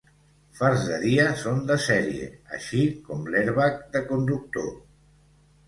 [0.59, 4.69] Fars de dia són de sèrie, així com l'airbag de conductor.